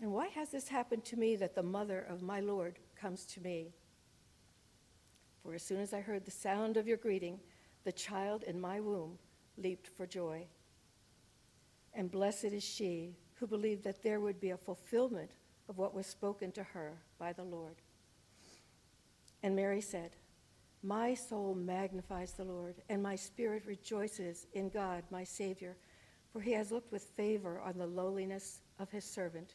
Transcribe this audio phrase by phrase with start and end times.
[0.00, 3.40] And why has this happened to me that the mother of my Lord comes to
[3.40, 3.72] me?
[5.42, 7.40] For as soon as I heard the sound of your greeting,
[7.84, 9.18] the child in my womb
[9.56, 10.46] leaped for joy.
[11.94, 15.30] And blessed is she who believed that there would be a fulfillment
[15.68, 17.76] of what was spoken to her by the Lord.
[19.42, 20.16] And Mary said,
[20.82, 25.76] My soul magnifies the Lord, and my spirit rejoices in God, my Savior,
[26.32, 29.54] for he has looked with favor on the lowliness of his servant.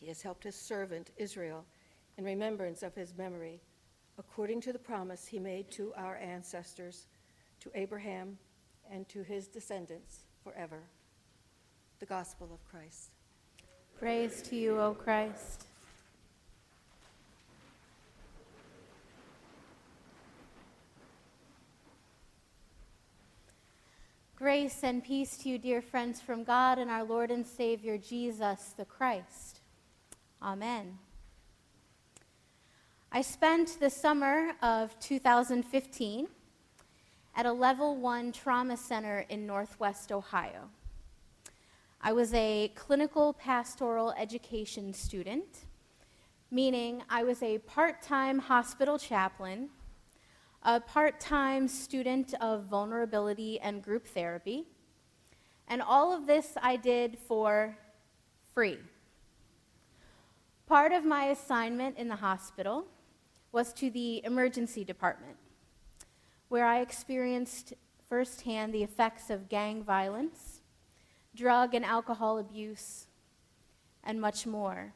[0.00, 1.64] He has helped his servant Israel
[2.16, 3.60] in remembrance of his memory,
[4.18, 7.06] according to the promise he made to our ancestors,
[7.60, 8.38] to Abraham,
[8.90, 10.82] and to his descendants forever.
[12.00, 13.10] The Gospel of Christ.
[13.98, 15.66] Praise to you, O Christ.
[24.36, 28.72] Grace and peace to you, dear friends, from God and our Lord and Savior, Jesus
[28.76, 29.57] the Christ.
[30.40, 30.98] Amen.
[33.10, 36.28] I spent the summer of 2015
[37.34, 40.70] at a level one trauma center in Northwest Ohio.
[42.00, 45.64] I was a clinical pastoral education student,
[46.52, 49.70] meaning I was a part time hospital chaplain,
[50.62, 54.66] a part time student of vulnerability and group therapy,
[55.66, 57.76] and all of this I did for
[58.54, 58.78] free.
[60.68, 62.84] Part of my assignment in the hospital
[63.52, 65.38] was to the emergency department,
[66.50, 67.72] where I experienced
[68.06, 70.60] firsthand the effects of gang violence
[71.34, 73.06] drug and alcohol abuse,
[74.04, 74.92] and much more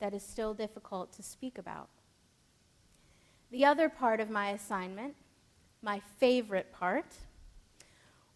[0.00, 1.88] that is still difficult to speak about.
[3.50, 5.14] The other part of my assignment,
[5.80, 7.14] my favorite part,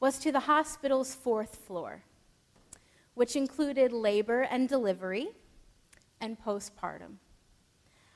[0.01, 2.05] was to the hospital's fourth floor,
[3.13, 5.29] which included labor and delivery
[6.25, 7.17] and postpartum.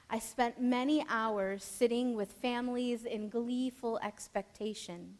[0.09, 5.19] I spent many hours sitting with families in gleeful expectation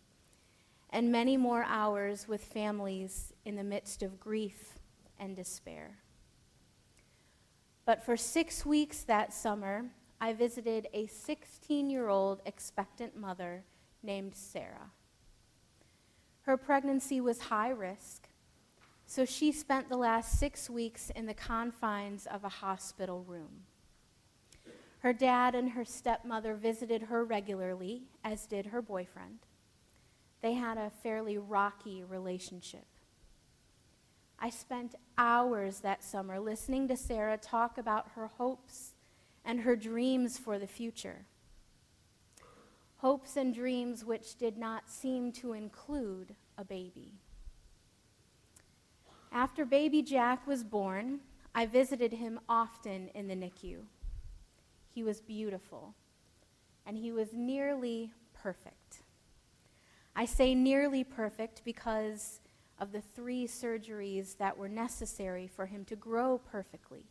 [0.89, 4.79] and many more hours with families in the midst of grief
[5.19, 5.99] and despair.
[7.85, 9.85] But for six weeks that summer,
[10.19, 13.65] I visited a 16 year old expectant mother
[14.03, 14.93] named Sarah.
[16.41, 18.28] Her pregnancy was high risk,
[19.09, 23.65] so she spent the last six weeks in the confines of a hospital room.
[25.01, 29.41] Her dad and her stepmother visited her regularly, as did her boyfriend
[30.41, 32.87] they had a fairly rocky relationship.
[34.39, 38.95] I spent hours that summer listening to Sarah talk about her hopes
[39.45, 41.27] and her dreams for the future.
[42.99, 47.15] Hopes and dreams which did not seem to include a baby.
[49.33, 51.21] After baby Jack was born,
[51.55, 53.81] I visited him often in the NICU.
[54.95, 55.95] He was beautiful,
[56.87, 59.03] and he was nearly perfect.
[60.17, 62.41] I say nearly perfect because
[62.81, 67.05] of the three surgeries that were necessary for him to grow perfectly.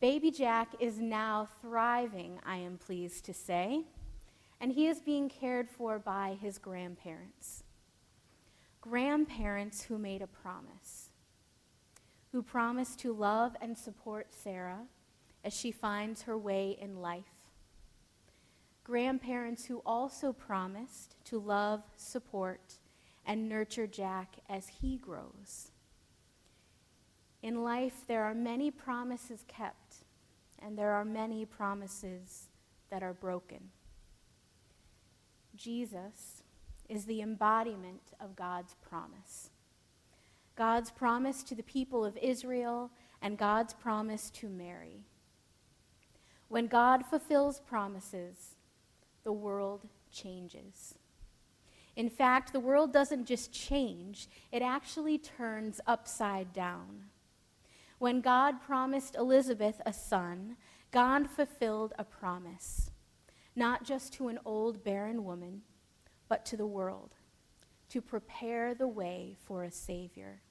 [0.00, 3.84] Baby Jack is now thriving, I am pleased to say,
[4.60, 7.64] and he is being cared for by his grandparents.
[8.88, 11.10] Grandparents who made a promise,
[12.32, 14.86] who promised to love and support Sarah
[15.44, 17.38] as she finds her way in life
[18.88, 22.78] grandparents who also promised to love, support,
[23.26, 25.72] and nurture Jack as he grows.
[27.42, 29.96] In life, there are many promises kept,
[30.58, 32.48] and there are many promises
[32.88, 33.68] that are broken.
[35.54, 36.37] Jesus
[36.88, 39.50] is the embodiment of God's promise.
[40.56, 42.90] God's promise to the people of Israel
[43.22, 45.04] and God's promise to Mary,
[46.48, 48.56] When God fulfills promises,
[49.24, 50.94] the world changes.
[51.94, 57.04] In fact, the world doesn't just change, it actually turns upside down.
[57.98, 60.56] When God promised Elizabeth a son,
[60.90, 62.92] God fulfilled a promise,
[63.56, 65.62] not just to an old barren woman,
[66.28, 67.14] but to the world,
[67.88, 70.42] to prepare the way for a Savior.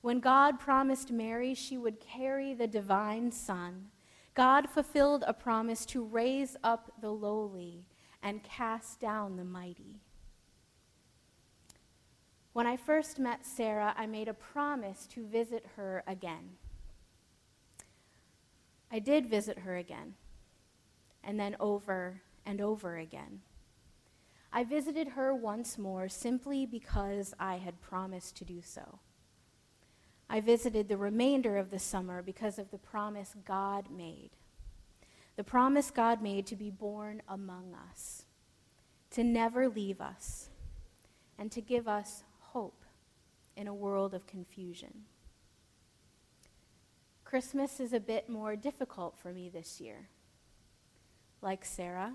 [0.00, 3.86] When God promised Mary she would carry the divine Son,
[4.34, 7.86] God fulfilled a promise to raise up the lowly
[8.22, 10.00] and cast down the mighty.
[12.52, 16.56] When I first met Sarah, I made a promise to visit her again.
[18.90, 20.14] I did visit her again,
[21.22, 23.40] and then over and over again.
[24.52, 29.00] I visited her once more simply because I had promised to do so.
[30.28, 34.30] I visited the remainder of the summer because of the promise God made.
[35.36, 38.24] The promise God made to be born among us,
[39.10, 40.48] to never leave us,
[41.38, 42.84] and to give us hope
[43.56, 45.04] in a world of confusion.
[47.24, 50.08] Christmas is a bit more difficult for me this year.
[51.42, 52.14] Like Sarah,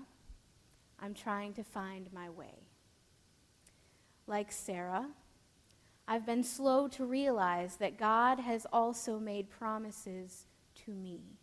[1.02, 2.68] I'm trying to find my way.
[4.28, 5.08] Like Sarah,
[6.06, 10.46] I've been slow to realize that God has also made promises
[10.84, 11.38] to me.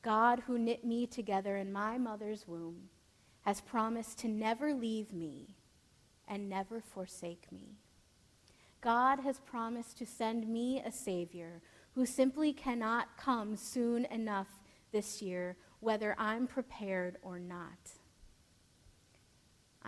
[0.00, 2.88] God, who knit me together in my mother's womb,
[3.42, 5.56] has promised to never leave me
[6.26, 7.76] and never forsake me.
[8.80, 11.60] God has promised to send me a Savior
[11.94, 14.48] who simply cannot come soon enough
[14.90, 17.97] this year, whether I'm prepared or not.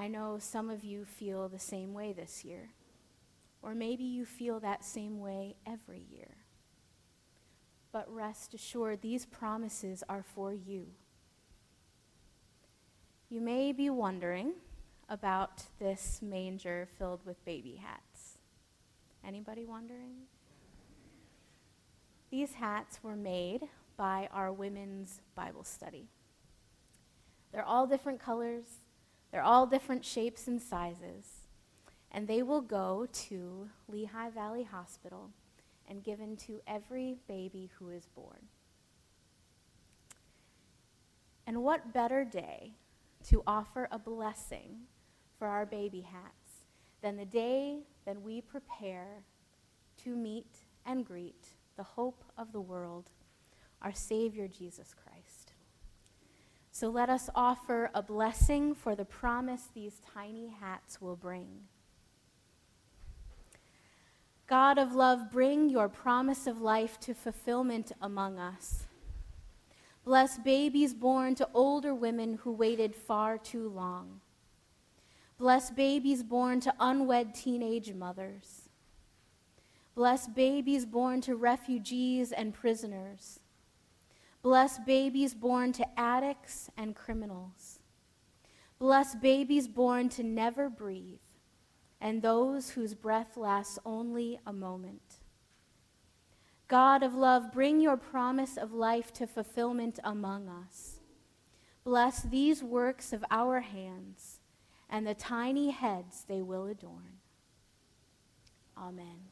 [0.00, 2.70] I know some of you feel the same way this year.
[3.60, 6.38] Or maybe you feel that same way every year.
[7.92, 10.86] But rest assured, these promises are for you.
[13.28, 14.54] You may be wondering
[15.10, 18.38] about this manger filled with baby hats.
[19.22, 20.14] Anybody wondering?
[22.30, 23.68] These hats were made
[23.98, 26.08] by our women's Bible study.
[27.52, 28.64] They're all different colors,
[29.30, 31.40] they're all different shapes and sizes
[32.12, 35.30] and they will go to Lehigh Valley Hospital
[35.88, 38.48] and given to every baby who is born.
[41.46, 42.74] And what better day
[43.28, 44.82] to offer a blessing
[45.38, 46.64] for our baby hats
[47.02, 49.24] than the day that we prepare
[50.04, 50.54] to meet
[50.86, 51.46] and greet
[51.76, 53.10] the hope of the world,
[53.82, 55.39] our Savior Jesus Christ.
[56.72, 61.64] So let us offer a blessing for the promise these tiny hats will bring.
[64.46, 68.86] God of love, bring your promise of life to fulfillment among us.
[70.04, 74.20] Bless babies born to older women who waited far too long.
[75.38, 78.68] Bless babies born to unwed teenage mothers.
[79.94, 83.40] Bless babies born to refugees and prisoners.
[84.42, 87.80] Bless babies born to addicts and criminals.
[88.78, 91.18] Bless babies born to never breathe
[92.00, 95.20] and those whose breath lasts only a moment.
[96.66, 101.00] God of love, bring your promise of life to fulfillment among us.
[101.84, 104.40] Bless these works of our hands
[104.88, 107.18] and the tiny heads they will adorn.
[108.78, 109.28] Amen.